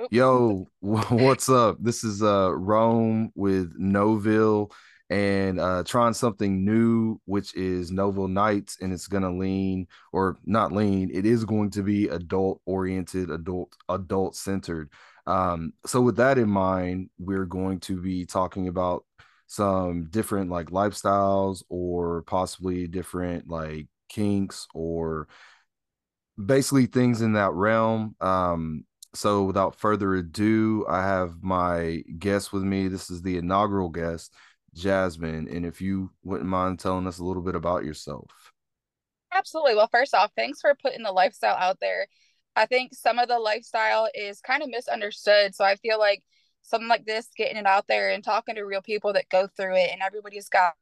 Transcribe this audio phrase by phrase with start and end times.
[0.00, 0.12] Oop.
[0.12, 1.76] Yo, what's up?
[1.80, 4.70] This is uh Rome with Noville
[5.10, 10.70] and uh trying something new, which is Noville Nights, and it's gonna lean or not
[10.70, 14.90] lean, it is going to be adult oriented, adult adult centered.
[15.26, 19.04] Um, so with that in mind, we're going to be talking about
[19.48, 25.26] some different like lifestyles or possibly different like kinks or
[26.44, 28.14] basically things in that realm.
[28.20, 28.84] Um,
[29.14, 32.88] so without further ado, I have my guest with me.
[32.88, 34.34] This is the inaugural guest,
[34.74, 35.48] Jasmine.
[35.48, 38.30] And if you wouldn't mind telling us a little bit about yourself.
[39.32, 39.74] Absolutely.
[39.74, 42.06] Well, first off, thanks for putting the lifestyle out there.
[42.56, 45.54] I think some of the lifestyle is kind of misunderstood.
[45.54, 46.22] So I feel like
[46.62, 49.76] something like this, getting it out there and talking to real people that go through
[49.76, 50.74] it, and everybody's got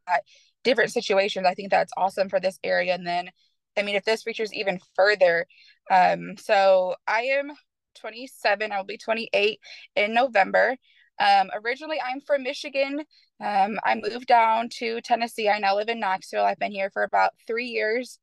[0.64, 1.46] different situations.
[1.46, 2.94] I think that's awesome for this area.
[2.94, 3.30] And then,
[3.76, 5.46] I mean, if this reaches even further,
[5.90, 7.52] um, so I am
[7.96, 8.72] 27.
[8.72, 9.58] I'll be 28
[9.96, 10.76] in November.
[11.18, 13.00] Um, originally, I'm from Michigan.
[13.40, 15.48] Um, I moved down to Tennessee.
[15.48, 16.44] I now live in Knoxville.
[16.44, 18.18] I've been here for about three years.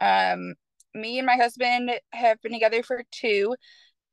[0.00, 0.54] Um,
[0.94, 3.54] me and my husband have been together for two.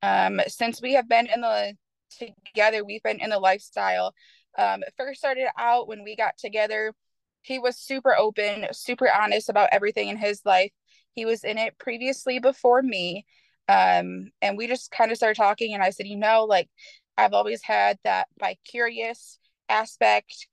[0.01, 1.73] Um, since we have been in the
[2.17, 4.13] together, we've been in the lifestyle.
[4.57, 6.94] Um, first started out when we got together.
[7.41, 10.71] He was super open, super honest about everything in his life.
[11.13, 13.25] He was in it previously before me.
[13.70, 16.70] Um, and we just kind of started talking, and I said, you know, like
[17.17, 19.38] I've always had that bi curious
[19.70, 20.48] aspect.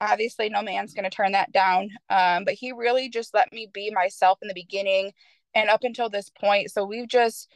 [0.00, 1.90] Obviously, no man's going to turn that down.
[2.10, 5.12] Um, but he really just let me be myself in the beginning
[5.54, 6.70] and up until this point.
[6.70, 7.48] So we've just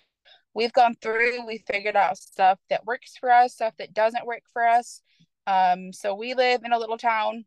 [0.54, 4.42] we've gone through, we figured out stuff that works for us, stuff that doesn't work
[4.52, 5.02] for us.
[5.46, 7.44] Um, so we live in a little town,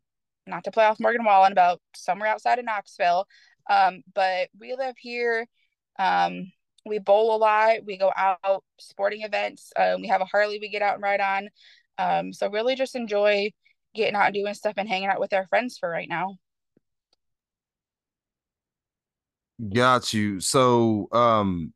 [0.48, 3.28] not to play off Morgan Wallen, about somewhere outside of Knoxville.
[3.70, 5.48] Um, but we live here.
[5.98, 6.52] Um,
[6.86, 7.78] we bowl a lot.
[7.86, 9.72] We go out sporting events.
[9.76, 11.50] Um, we have a Harley we get out and ride on.
[11.98, 13.52] Um, so really just enjoy
[13.96, 16.38] getting out and doing stuff and hanging out with our friends for right now.
[19.74, 20.42] Got you.
[20.42, 21.74] So, um,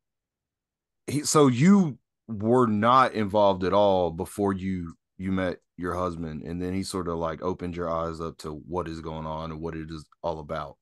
[1.07, 1.97] he, so you
[2.27, 7.07] were not involved at all before you you met your husband, and then he sort
[7.07, 10.05] of like opened your eyes up to what is going on and what it is
[10.21, 10.77] all about.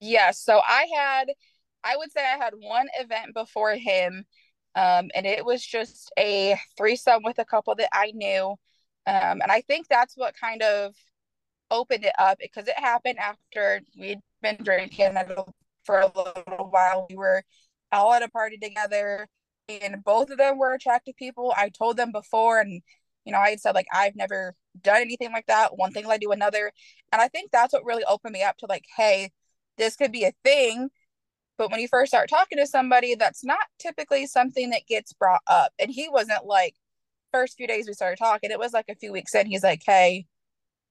[0.00, 0.32] Yeah.
[0.32, 1.28] So I had
[1.88, 4.24] I would say I had one event before him,
[4.74, 8.56] um, and it was just a threesome with a couple that I knew.
[9.06, 10.94] Um, and I think that's what kind of
[11.70, 15.16] opened it up because it happened after we'd been drinking
[15.84, 17.06] for a little while.
[17.08, 17.42] We were
[17.90, 19.26] all at a party together,
[19.68, 21.54] and both of them were attractive people.
[21.56, 22.82] I told them before, and
[23.24, 25.78] you know, I had said like I've never done anything like that.
[25.78, 26.70] One thing led to another,
[27.12, 29.30] and I think that's what really opened me up to like, hey,
[29.78, 30.90] this could be a thing
[31.58, 35.42] but when you first start talking to somebody, that's not typically something that gets brought
[35.46, 35.72] up.
[35.78, 36.74] And he wasn't like,
[37.32, 39.82] first few days we started talking, it was like a few weeks in, he's like,
[39.84, 40.24] hey,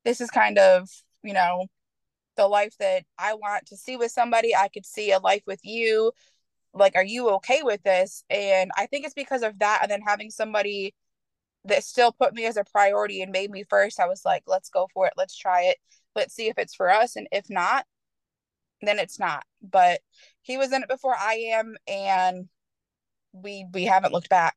[0.05, 0.87] this is kind of,
[1.23, 1.65] you know,
[2.35, 4.55] the life that I want to see with somebody.
[4.55, 6.11] I could see a life with you.
[6.73, 8.23] Like, are you okay with this?
[8.29, 9.79] And I think it's because of that.
[9.81, 10.93] And then having somebody
[11.65, 14.69] that still put me as a priority and made me first, I was like, let's
[14.69, 15.13] go for it.
[15.17, 15.77] Let's try it.
[16.15, 17.15] Let's see if it's for us.
[17.15, 17.85] And if not,
[18.81, 19.43] then it's not.
[19.61, 20.01] But
[20.47, 22.47] he was in it before I am, and
[23.33, 24.55] we we haven't looked back.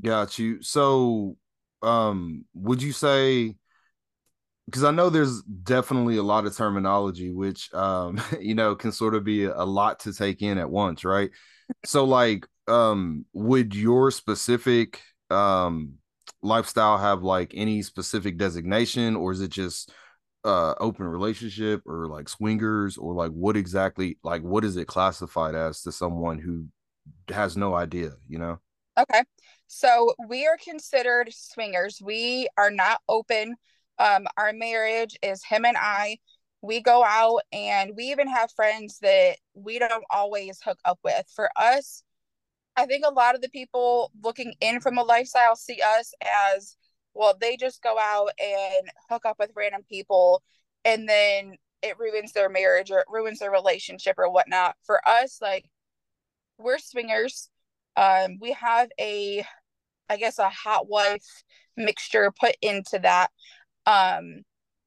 [0.00, 0.62] Got you.
[0.62, 1.36] So,
[1.82, 3.56] um, would you say?
[4.66, 9.14] Because I know there's definitely a lot of terminology, which um, you know, can sort
[9.14, 11.30] of be a lot to take in at once, right?
[11.84, 15.94] so, like, um, would your specific um
[16.42, 19.92] lifestyle have like any specific designation, or is it just
[20.44, 25.54] uh open relationship or like swingers or like what exactly like what is it classified
[25.54, 26.66] as to someone who
[27.28, 28.58] has no idea you know?
[28.98, 29.22] Okay.
[29.66, 32.00] So we are considered swingers.
[32.02, 33.54] We are not open.
[33.98, 36.18] Um our marriage is him and i.
[36.60, 41.26] We go out and we even have friends that we don't always hook up with.
[41.34, 42.02] For us
[42.76, 46.14] i think a lot of the people looking in from a lifestyle see us
[46.54, 46.76] as
[47.14, 50.42] well they just go out and hook up with random people
[50.84, 54.76] and then it ruins their marriage or it ruins their relationship or whatnot.
[54.84, 55.64] For us like
[56.58, 57.50] we're swingers.
[57.96, 59.44] Um we have a
[60.08, 61.26] i guess a hot wife
[61.76, 63.30] mixture put into that.
[63.86, 64.42] Um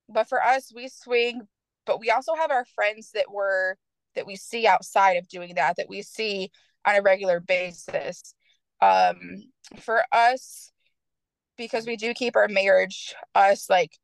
[0.10, 1.42] but for us we swing
[1.86, 3.78] but we also have our friends that were
[4.16, 6.50] that we see outside of doing that that we see
[6.86, 8.34] on a regular basis.
[8.82, 9.18] Um
[9.82, 10.72] for us
[11.58, 13.98] because we do keep our marriage us like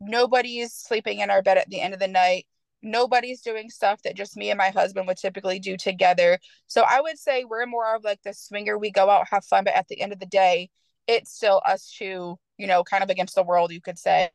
[0.00, 2.46] nobody's sleeping in our bed at the end of the night
[2.84, 6.38] nobody's doing stuff that just me and my husband would typically do together.
[6.66, 8.78] So I would say we're more of like the swinger.
[8.78, 10.70] We go out, have fun, but at the end of the day,
[11.06, 14.30] it's still us two, you know, kind of against the world, you could say.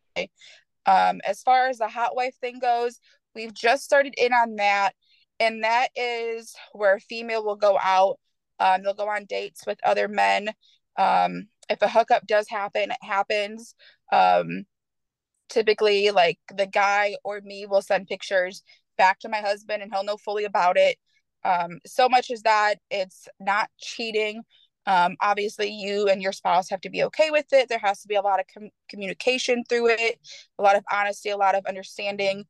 [0.86, 3.00] Um, as far as the hot wife thing goes,
[3.36, 4.94] we've just started in on that.
[5.40, 8.20] And that is where a female will go out.
[8.60, 10.50] Um, they'll go on dates with other men.
[11.00, 13.76] Um, if a hookup does happen, it happens.
[14.12, 14.66] Um,
[15.50, 18.64] typically like the guy or me will send pictures
[18.98, 20.98] back to my husband and he'll know fully about it.
[21.44, 24.44] Um, so much as that it's not cheating.
[24.86, 27.70] Um, obviously you and your spouse have to be okay with it.
[27.70, 30.20] There has to be a lot of com- communication through it
[30.58, 32.46] a lot of honesty a lot of understanding.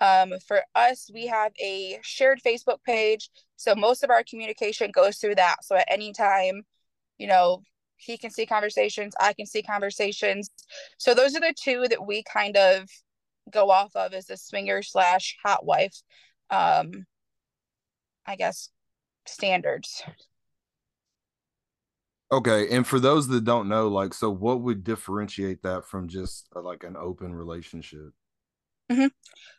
[0.00, 3.30] Um, for us we have a shared facebook page.
[3.56, 5.64] So most of our communication goes through that.
[5.64, 6.62] So at any time
[7.18, 7.62] you know
[8.02, 10.50] he can see conversations i can see conversations.
[10.98, 12.88] So those are the two that we kind of
[13.50, 15.96] go off of as a swinger slash hot wife
[16.50, 17.06] um
[18.26, 18.68] i guess
[19.26, 20.02] standards.
[22.30, 26.48] Okay and for those that don't know like so what would differentiate that from just
[26.56, 28.10] uh, like an open relationship?
[28.90, 29.06] Mm-hmm.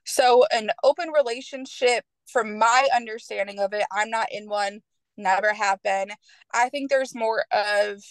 [0.05, 4.81] so an open relationship from my understanding of it i'm not in one
[5.17, 6.09] never have been.
[6.53, 8.01] I think there's more of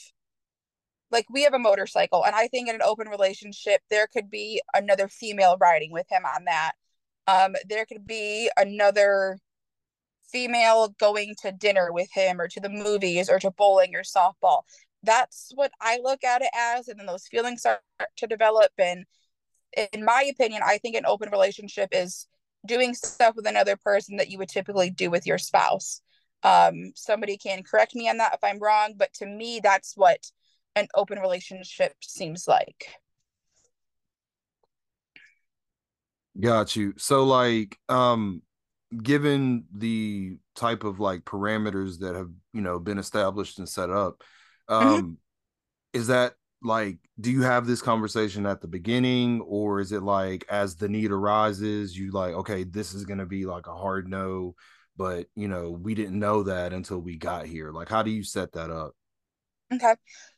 [1.12, 4.61] like we have a motorcycle and i think in an open relationship there could be
[4.75, 6.73] another female riding with him on that.
[7.26, 9.38] Um there could be another
[10.32, 14.62] female going to dinner with him or to the movies or to bowling or softball.
[15.03, 17.81] That's what i look at it as and then those feelings start
[18.17, 18.73] to develop.
[18.79, 19.05] And
[19.93, 22.26] in my opinion i think an open relationship is
[22.67, 26.00] doing stuff with another person that you would typically do with your spouse.
[26.43, 30.31] Um somebody can correct me on that if i'm wrong but to me that's what
[30.74, 32.86] an open relationship seems like.
[36.40, 36.94] Got you.
[36.96, 38.42] So like um
[39.02, 44.22] given the type of like parameters that have, you know, been established and set up,
[44.69, 44.86] mm-hmm.
[44.86, 45.12] um mm-hmm.
[45.92, 50.44] is that like do you have this conversation at the beginning or is it like
[50.48, 54.08] as the need arises you like okay this is going to be like a hard
[54.08, 54.54] no
[54.96, 58.22] but you know we didn't know that until we got here like how do you
[58.22, 58.94] set that up
[59.72, 59.94] okay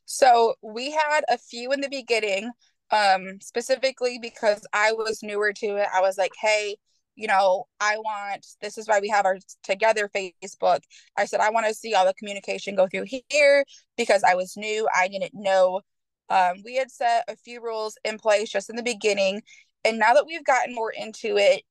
[0.07, 2.51] so we had a few in the beginning,
[2.91, 5.89] um, specifically because I was newer to it.
[5.95, 6.77] I was like, hey,
[7.17, 10.81] you know, I want this is why we have our together Facebook.
[11.17, 13.65] I said I want to see all the communication go through here
[13.97, 14.89] because I was new.
[14.95, 15.83] I didn't know.
[16.29, 19.43] Um, we had set a few rules in place just in the beginning,
[19.85, 21.63] and now that we've gotten more into it,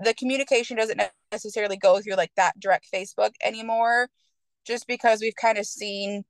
[0.00, 1.00] the communication doesn't
[1.32, 4.08] necessarily go through like that direct Facebook anymore,
[4.66, 6.24] just because we've kind of seen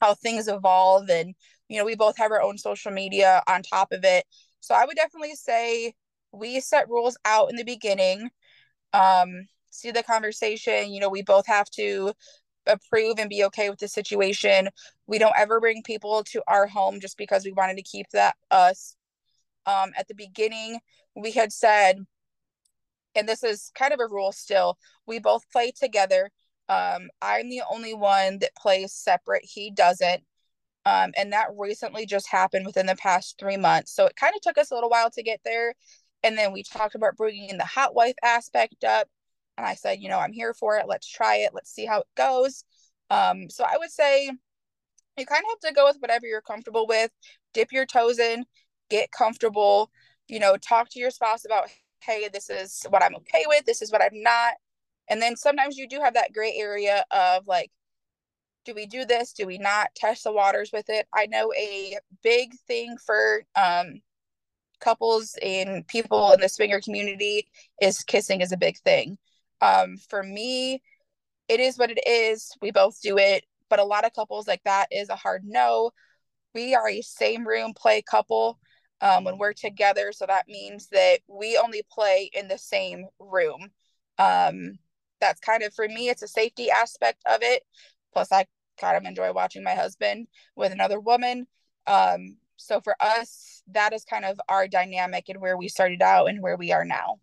[0.00, 1.34] how things evolve and
[1.68, 4.24] you know we both have our own social media on top of it.
[4.60, 5.94] So i would definitely say
[6.32, 8.30] we set rules out in the beginning
[8.92, 10.92] um see the conversation.
[10.92, 12.12] You know we both have to
[12.66, 14.68] approve and be okay with the situation.
[15.06, 18.36] We don't ever bring people to our home just because we wanted to keep that
[18.50, 18.96] us.
[19.66, 20.80] Um at the beginning
[21.14, 22.06] we had said
[23.14, 26.30] and this is kind of a rule still we both play together
[26.68, 29.44] um, I'm the only one that plays separate.
[29.44, 30.22] He doesn't.
[30.84, 33.92] Um, and that recently just happened within the past three months.
[33.92, 35.74] So it kind of took us a little while to get there.
[36.22, 39.08] And then we talked about bringing in the hot wife aspect up.
[39.58, 40.86] And I said, you know, I'm here for it.
[40.86, 41.54] Let's try it.
[41.54, 42.64] Let's see how it goes.
[43.10, 44.30] Um, so I would say
[45.16, 47.10] you kind of have to go with whatever you're comfortable with.
[47.54, 48.44] Dip your toes in,
[48.90, 49.90] get comfortable,
[50.28, 51.68] you know, talk to your spouse about,
[52.00, 53.64] hey, this is what I'm okay with.
[53.64, 54.54] This is what I'm not.
[55.08, 57.70] And then sometimes you do have that gray area of like,
[58.64, 59.32] do we do this?
[59.32, 61.06] Do we not test the waters with it?
[61.14, 64.00] I know a big thing for um,
[64.80, 67.48] couples and people in the swinger community
[67.80, 69.18] is kissing is a big thing.
[69.60, 70.82] Um, for me,
[71.48, 72.52] it is what it is.
[72.60, 75.92] We both do it, but a lot of couples like that is a hard no.
[76.54, 78.58] We are a same room play couple
[79.00, 83.70] um, when we're together, so that means that we only play in the same room.
[84.18, 84.78] Um,
[85.20, 87.62] that's kind of for me it's a safety aspect of it.
[88.12, 88.46] Plus i
[88.78, 91.46] kind of enjoy watching my husband with another woman.
[91.86, 96.26] Um so for us that is kind of our dynamic and where we started out
[96.26, 97.18] and where we are now.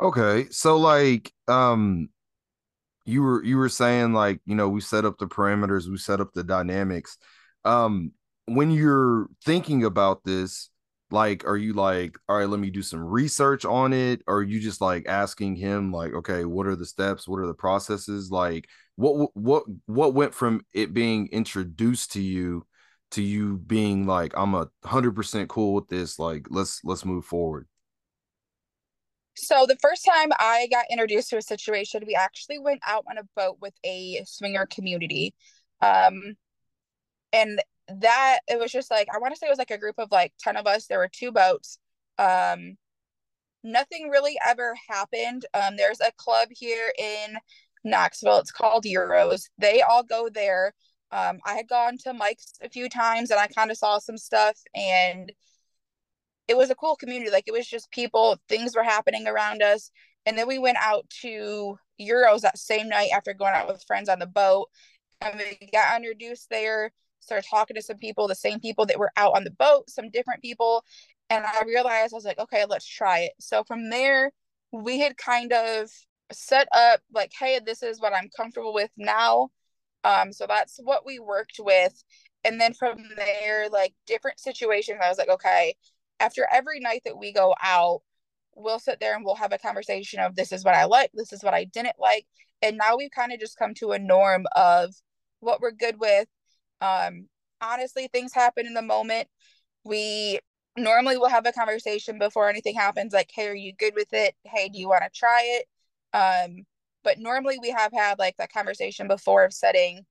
[0.00, 2.08] Okay so like um
[3.04, 6.20] you were you were saying like you know we set up the parameters we set
[6.20, 7.18] up the dynamics.
[7.64, 8.12] Um
[8.46, 10.70] when you're thinking about this
[11.10, 14.60] like are you like all right let me do some research on it or you
[14.60, 18.68] just like asking him like okay what are the steps what are the processes like
[18.96, 22.66] what what what went from it being introduced to you
[23.10, 27.24] to you being like i'm a hundred percent cool with this like let's let's move
[27.24, 27.66] forward
[29.36, 33.18] So the first time I got introduced to a situation, we actually went out on
[33.18, 35.34] a boat with a swinger community.
[35.80, 36.34] Um,
[37.32, 39.96] and that it was just like I want to say it was like a group
[39.98, 40.86] of like 10 of us.
[40.86, 41.78] There were two boats.
[42.18, 42.76] Um,
[43.64, 45.46] nothing really ever happened.
[45.54, 47.36] Um, there's a club here in
[47.84, 48.38] Knoxville.
[48.38, 49.48] It's called Euros.
[49.58, 50.74] They all go there.
[51.10, 54.18] Um, I had gone to Mike's a few times and I kind of saw some
[54.18, 55.32] stuff and
[56.48, 57.30] it was a cool community.
[57.30, 59.90] Like it was just people, things were happening around us.
[60.26, 64.08] And then we went out to Euros that same night after going out with friends
[64.08, 64.68] on the boat.
[65.20, 69.12] And we got introduced there, started talking to some people, the same people that were
[69.16, 70.84] out on the boat, some different people.
[71.30, 73.32] And I realized I was like, okay, let's try it.
[73.40, 74.32] So from there,
[74.72, 75.90] we had kind of
[76.32, 79.50] set up like, hey, this is what I'm comfortable with now.
[80.04, 82.02] Um, so that's what we worked with.
[82.44, 85.74] And then from there, like different situations, I was like, okay,
[86.20, 88.02] after every night that we go out,
[88.54, 91.32] we'll sit there and we'll have a conversation of this is what I like, this
[91.32, 92.26] is what I didn't like.
[92.62, 94.94] And now we've kind of just come to a norm of
[95.40, 96.26] what we're good with.
[96.80, 97.28] Um,
[97.60, 99.28] honestly, things happen in the moment.
[99.84, 100.40] We
[100.76, 104.34] normally will have a conversation before anything happens, like, hey, are you good with it?
[104.44, 105.66] Hey, do you want to try it?
[106.16, 106.66] Um,
[107.04, 110.04] but normally we have had like that conversation before of setting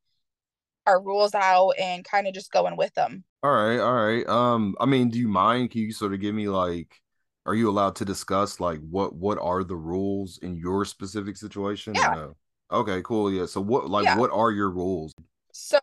[0.86, 3.24] our rules out and kind of just going with them.
[3.44, 4.28] All right, all right.
[4.28, 5.72] Um, I mean, do you mind?
[5.72, 7.00] Can you sort of give me like,
[7.46, 11.94] are you allowed to discuss like what what are the rules in your specific situation?
[11.96, 12.14] Yeah.
[12.16, 12.36] No?
[12.72, 13.32] Okay, cool.
[13.32, 13.46] Yeah.
[13.46, 14.18] So what like yeah.
[14.18, 15.14] what are your rules?
[15.54, 15.80] So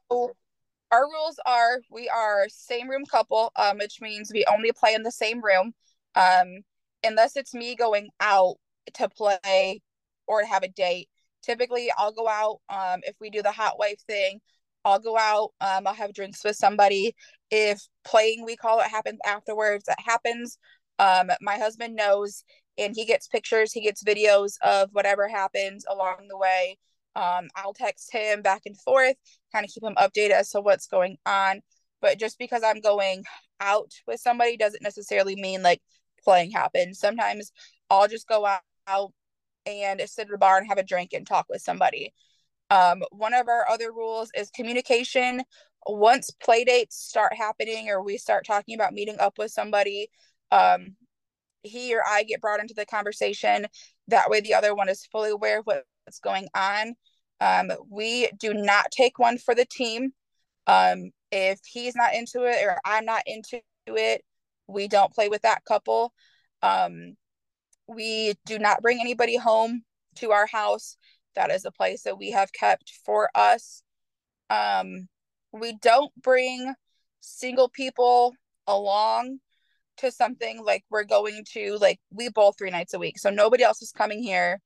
[0.95, 5.03] our rules are we are same room couple, um, which means we only play in
[5.03, 5.73] the same room.
[6.15, 6.59] Um,
[7.03, 8.55] unless it's me going out
[8.95, 9.83] to play
[10.29, 11.09] or to have a date.
[11.43, 12.61] Typically I'll go out.
[12.69, 14.41] Um, if we do the hot wife thing,
[14.85, 15.51] I'll go out.
[15.61, 17.17] Um, I'll have drinks with somebody.
[17.51, 20.59] If playing, we call it, happens afterwards, it happens.
[21.01, 22.45] Um, my husband knows
[22.79, 26.79] and he gets pictures, he gets videos of whatever happens along the way.
[27.17, 29.17] Um, I'll text him back and forth,
[29.53, 31.61] kind of keep him updated as to what's going on.
[32.01, 33.25] But just because I'm going
[33.61, 35.81] out with somebody doesn't necessarily mean like
[36.23, 36.99] playing happens.
[36.99, 37.53] Sometimes
[37.91, 39.13] I'll just go out,
[39.67, 42.13] and sit at a bar and have a drink and talk with somebody.
[42.71, 45.43] Um, one of our other rules is communication.
[45.87, 50.09] Once play dates start happening or we start talking about meeting up with somebody,
[50.51, 50.97] um,
[51.63, 53.67] he or I get brought into the conversation.
[54.09, 55.67] That way, the other one is fully aware of
[56.05, 56.95] what's going on.
[57.41, 60.13] Um, we do not take one for the team.
[60.67, 64.23] Um, if he's not into it or I'm not into it,
[64.67, 66.13] we don't play with that couple.
[66.63, 67.17] Um,
[67.87, 69.83] we do not bring anybody home
[70.17, 70.97] to our house
[71.35, 73.83] that is a place that we have kept for us.
[74.51, 75.09] Um,
[75.53, 76.75] we don't bring
[77.21, 78.35] single people
[78.67, 79.39] along
[79.97, 83.63] to something like we're going to like we bowl three nights a week so nobody
[83.63, 84.61] else is coming here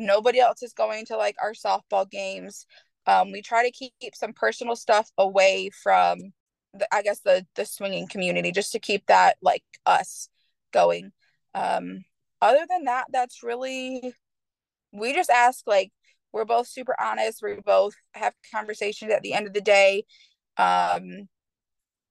[0.00, 2.66] nobody else is going to like our softball games.
[3.06, 6.18] Um, we try to keep some personal stuff away from
[6.74, 10.28] the, i guess the the swinging community just to keep that like us
[10.72, 11.12] going.
[11.54, 12.04] Um,
[12.40, 14.14] other than that that's really
[14.92, 15.92] we just ask like
[16.32, 17.42] we're both super honest.
[17.42, 20.04] We both have conversations at the end of the day.
[20.56, 21.28] Um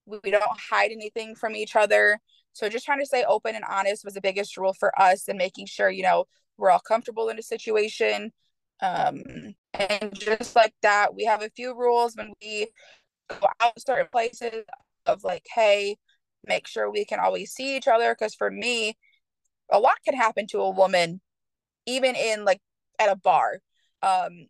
[0.06, 2.20] we don't hide anything from each other.
[2.54, 5.38] So just trying to stay open and honest was the biggest rule for us and
[5.38, 6.26] making sure you know
[6.60, 8.32] we're all comfortable in a situation.
[8.82, 9.24] Um
[9.74, 12.68] and just like that we have a few rules when we
[13.28, 14.66] go out certain places
[15.06, 15.98] of like hey
[16.46, 18.16] make sure we can always see each other.
[18.18, 18.98] Because for me
[19.72, 21.22] a lot can happen to a woman
[21.86, 22.62] even in like
[23.00, 23.60] at a bar.
[24.02, 24.48] Um,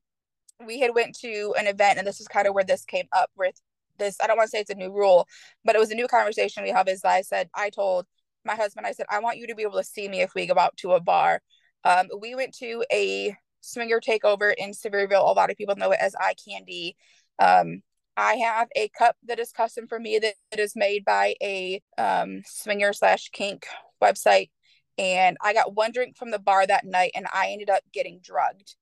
[0.65, 3.29] we had went to an event and this is kind of where this came up
[3.37, 3.59] with
[3.97, 5.27] this i don't want to say it's a new rule
[5.63, 8.05] but it was a new conversation we have is i said i told
[8.45, 10.45] my husband i said i want you to be able to see me if we
[10.45, 11.41] go out to a bar
[11.83, 15.29] um, we went to a swinger takeover in sevierville.
[15.29, 16.95] A lot of people know it as eye candy.
[17.39, 17.81] Um,
[18.17, 21.81] i have a cup that is custom for me that, that is made by a
[21.97, 23.65] um, swinger slash kink
[24.01, 24.49] website.
[24.97, 28.19] And i got one drink from the bar that night and i ended up getting
[28.21, 28.75] drugged.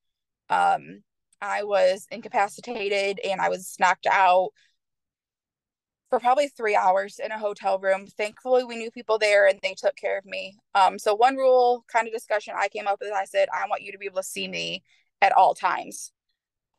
[0.50, 1.04] Um,
[1.40, 4.50] I was incapacitated and I was knocked out
[6.10, 8.08] for probably three hours in a hotel room.
[8.08, 10.58] Thankfully, we knew people there and they took care of me.
[10.74, 13.82] Um, so one rule kind of discussion I came up with, I said, I want
[13.82, 14.84] you to be able to see me
[15.22, 16.12] at all times.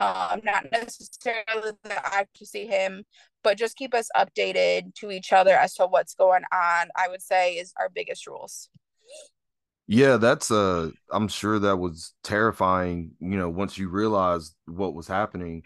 [0.01, 3.05] Um, not necessarily that I have to see him,
[3.43, 6.89] but just keep us updated to each other as to what's going on.
[6.97, 8.69] I would say is our biggest rules.
[9.89, 15.09] Yeah, that's uh I'm sure that was terrifying, you know, once you realized what was
[15.09, 15.65] happening.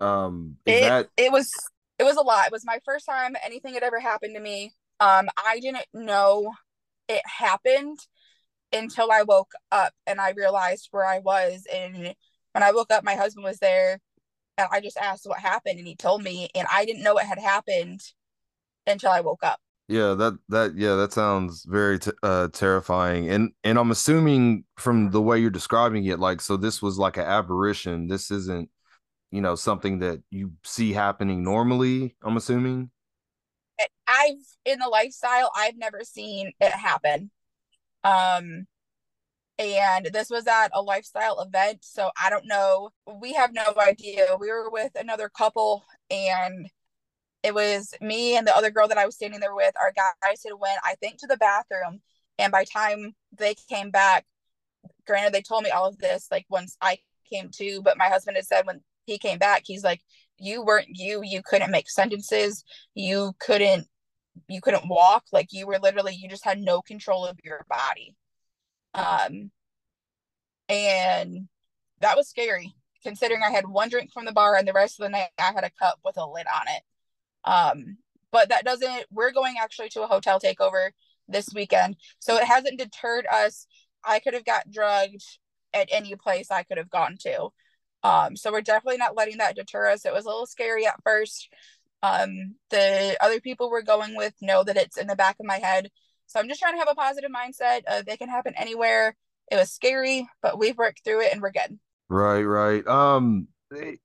[0.00, 1.50] Um it, that it was
[1.98, 2.46] it was a lot.
[2.46, 4.74] It was my first time anything had ever happened to me.
[5.00, 6.52] Um I didn't know
[7.08, 7.98] it happened
[8.72, 11.66] until I woke up and I realized where I was.
[11.72, 12.14] And
[12.52, 14.00] when I woke up, my husband was there
[14.58, 17.26] and I just asked what happened and he told me and I didn't know it
[17.26, 18.00] had happened
[18.86, 19.60] until I woke up.
[19.88, 23.30] Yeah, that that yeah, that sounds very t- uh terrifying.
[23.30, 27.16] And and I'm assuming from the way you're describing it like so this was like
[27.16, 28.06] an apparition.
[28.06, 28.68] This isn't
[29.30, 32.90] you know something that you see happening normally, I'm assuming.
[34.06, 37.30] I've in the lifestyle, I've never seen it happen.
[38.04, 38.66] Um
[39.58, 42.90] and this was at a lifestyle event, so I don't know.
[43.20, 44.36] We have no idea.
[44.38, 46.68] We were with another couple and
[47.42, 49.74] it was me and the other girl that I was standing there with.
[49.80, 52.00] Our guys had went, I think, to the bathroom,
[52.38, 54.26] and by time they came back,
[55.06, 56.98] granted they told me all of this like once I
[57.30, 60.00] came to, but my husband had said when he came back, he's like,
[60.38, 61.22] "You weren't you.
[61.24, 62.64] You couldn't make sentences.
[62.94, 63.86] You couldn't.
[64.48, 65.24] You couldn't walk.
[65.32, 66.14] Like you were literally.
[66.14, 68.14] You just had no control of your body."
[68.94, 69.50] Um,
[70.68, 71.48] and
[72.00, 75.04] that was scary considering I had one drink from the bar and the rest of
[75.04, 76.82] the night I had a cup with a lid on it.
[77.44, 77.98] Um,
[78.32, 80.90] but that doesn't, we're going actually to a hotel takeover
[81.28, 81.96] this weekend.
[82.18, 83.66] So it hasn't deterred us.
[84.04, 85.22] I could have got drugged
[85.72, 87.50] at any place I could have gone to.
[88.02, 90.04] Um, so we're definitely not letting that deter us.
[90.04, 91.52] It was a little scary at first.
[92.02, 95.58] Um, the other people we're going with know that it's in the back of my
[95.58, 95.90] head.
[96.26, 97.82] So I'm just trying to have a positive mindset.
[97.88, 99.16] Uh, they can happen anywhere.
[99.50, 101.78] It was scary, but we've worked through it and we're good.
[102.08, 102.86] Right, right.
[102.86, 103.48] Um,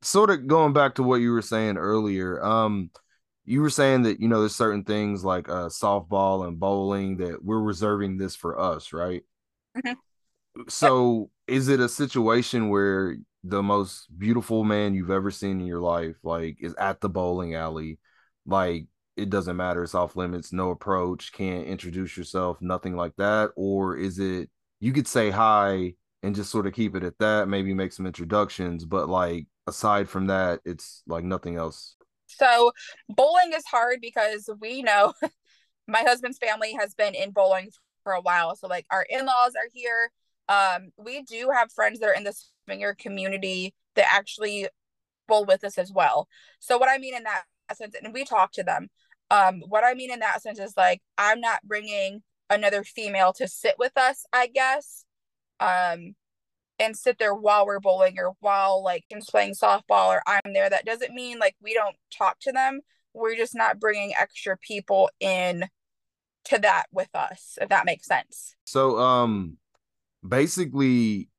[0.01, 2.43] sort of going back to what you were saying earlier.
[2.43, 2.89] Um,
[3.45, 7.43] you were saying that you know there's certain things like uh softball and bowling that
[7.43, 9.23] we're reserving this for us right
[9.77, 9.93] mm-hmm.
[10.67, 15.81] So is it a situation where the most beautiful man you've ever seen in your
[15.81, 17.99] life like is at the bowling alley
[18.45, 23.49] like it doesn't matter it's off limits no approach can't introduce yourself nothing like that
[23.55, 25.93] or is it you could say hi
[26.23, 30.07] and just sort of keep it at that maybe make some introductions but like aside
[30.07, 31.95] from that it's like nothing else
[32.27, 32.71] so
[33.09, 35.13] bowling is hard because we know
[35.87, 37.69] my husband's family has been in bowling
[38.03, 38.55] for a while.
[38.55, 40.11] So like our in-laws are here.
[40.49, 44.67] Um, we do have friends that are in the swinger community that actually
[45.27, 46.27] bowl with us as well.
[46.59, 47.43] So what I mean in that
[47.75, 48.89] sense, and we talk to them.
[49.31, 53.47] Um, what I mean in that sense is like I'm not bringing another female to
[53.47, 54.25] sit with us.
[54.33, 55.05] I guess.
[55.59, 56.15] Um,
[56.79, 60.69] and sit there while we're bowling or while like playing softball or I'm there.
[60.69, 62.81] That doesn't mean like we don't talk to them.
[63.13, 65.67] We're just not bringing extra people in
[66.45, 68.55] to that with us, if that makes sense.
[68.65, 69.57] So, um,
[70.27, 71.29] basically,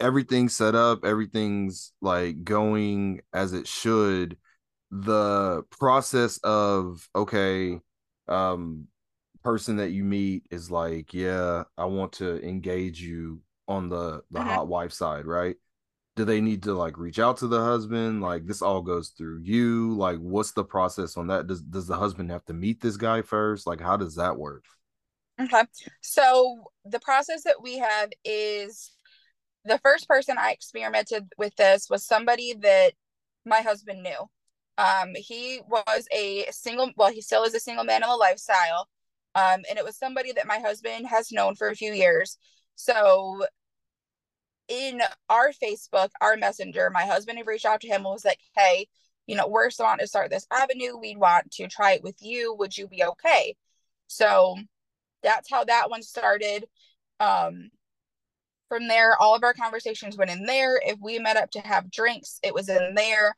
[0.00, 4.36] everything's set up, everything's like going as it should.
[4.90, 7.80] The process of okay,
[8.28, 8.86] um,
[9.42, 14.40] person that you meet is like, yeah, I want to engage you on the the
[14.40, 14.48] mm-hmm.
[14.48, 15.56] hot wife side, right?
[16.16, 18.22] Do they need to like reach out to the husband?
[18.22, 19.94] Like this all goes through you.
[19.96, 21.46] Like what's the process on that?
[21.46, 23.66] Does does the husband have to meet this guy first?
[23.66, 24.64] Like how does that work?
[25.40, 25.62] Okay.
[26.00, 28.92] So the process that we have is
[29.64, 32.92] the first person I experimented with this was somebody that
[33.44, 34.28] my husband knew.
[34.78, 38.88] Um, he was a single, well, he still is a single man in the lifestyle.
[39.34, 42.38] Um, and it was somebody that my husband has known for a few years.
[42.76, 43.44] So
[44.68, 48.38] in our Facebook, our messenger, my husband had reached out to him and was like,
[48.56, 48.88] Hey,
[49.26, 50.96] you know, we're still wanting to start this avenue.
[50.96, 52.54] We'd want to try it with you.
[52.54, 53.56] Would you be okay?
[54.06, 54.56] So
[55.24, 56.66] that's how that one started.
[57.18, 57.70] Um,
[58.68, 60.80] from there, all of our conversations went in there.
[60.84, 63.34] If we met up to have drinks, it was in there.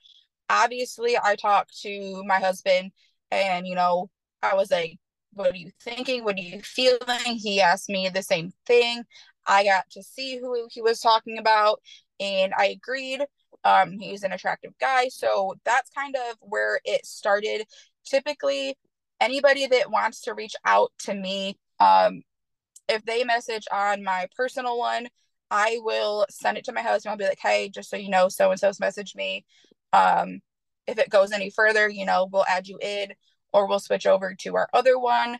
[0.51, 2.93] Obviously, I talked to my husband
[3.31, 4.11] and, you know,
[4.43, 4.99] I was like,
[5.33, 6.25] what are you thinking?
[6.25, 7.37] What are you feeling?
[7.37, 9.03] He asked me the same thing.
[9.47, 11.81] I got to see who he was talking about
[12.21, 13.23] and I agreed.
[13.65, 15.09] Um, he's an attractive guy.
[15.09, 17.67] So that's kind of where it started.
[18.05, 18.77] Typically,
[19.21, 22.23] anybody that wants to reach out to me, um,
[22.89, 25.09] if they message on my personal one,
[25.51, 27.11] I will send it to my husband.
[27.11, 29.45] I'll be like, hey, just so you know, so and so's messaged me.
[29.93, 30.41] Um,
[30.87, 33.13] if it goes any further, you know, we'll add you in
[33.53, 35.39] or we'll switch over to our other one.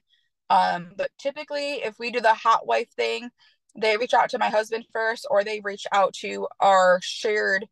[0.49, 3.31] Um, but typically, if we do the hot wife thing,
[3.79, 7.67] they reach out to my husband first, or they reach out to our shared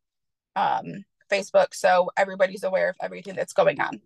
[0.54, 4.00] um, Facebook, so everybody's aware of everything that's going on.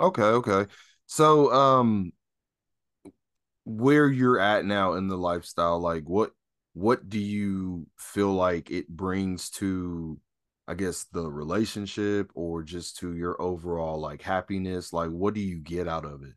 [0.00, 0.66] Okay, okay.
[1.06, 2.12] So, um,
[3.68, 6.32] where you're at now in the lifestyle, like what
[6.72, 10.18] what do you feel like it brings to
[10.66, 14.92] I guess the relationship or just to your overall like happiness?
[14.92, 16.34] Like what do you get out of it?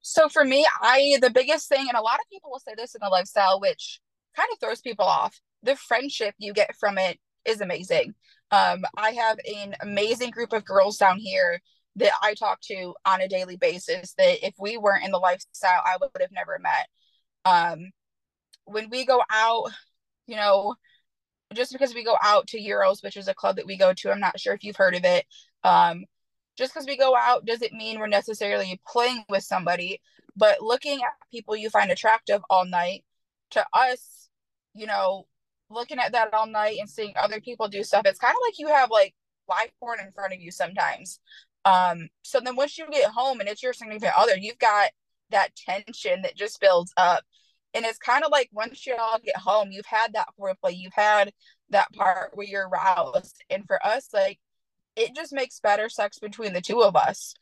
[0.00, 2.94] So for me, I the biggest thing, and a lot of people will say this
[2.94, 4.00] in the lifestyle, which
[4.36, 5.38] kind of throws people off.
[5.62, 8.14] The friendship you get from it is amazing.
[8.50, 11.60] Um, I have an amazing group of girls down here
[11.98, 15.82] that I talk to on a daily basis that if we weren't in the lifestyle,
[15.84, 16.88] I would have never met.
[17.44, 17.90] Um,
[18.64, 19.70] when we go out,
[20.26, 20.74] you know,
[21.54, 24.10] just because we go out to Euros, which is a club that we go to,
[24.10, 25.26] I'm not sure if you've heard of it.
[25.64, 26.04] Um,
[26.56, 30.00] just because we go out doesn't mean we're necessarily playing with somebody,
[30.36, 33.04] but looking at people you find attractive all night
[33.50, 34.28] to us,
[34.74, 35.26] you know,
[35.70, 38.58] looking at that all night and seeing other people do stuff, it's kind of like
[38.58, 39.14] you have like
[39.48, 41.20] live porn in front of you sometimes.
[41.68, 44.90] Um, so then once you get home and it's your significant other, you've got
[45.30, 47.24] that tension that just builds up.
[47.74, 50.94] And it's kind of like once you all get home, you've had that foreplay, you've
[50.94, 51.32] had
[51.70, 53.44] that part where you're aroused.
[53.50, 54.38] And for us, like
[54.96, 57.34] it just makes better sex between the two of us.